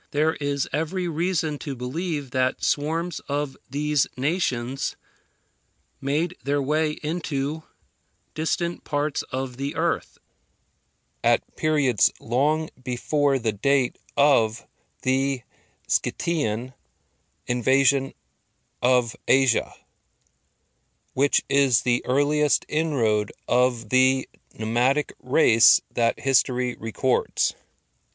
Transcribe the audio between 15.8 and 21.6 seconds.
Scythian invasion of Asia, which